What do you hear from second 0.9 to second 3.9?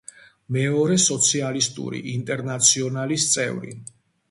სოციალისტური ინტერნაციონალის წევრი.